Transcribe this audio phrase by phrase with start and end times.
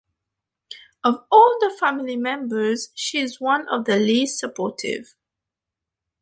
[1.03, 5.13] Of all the family members, she's one of the least supportive.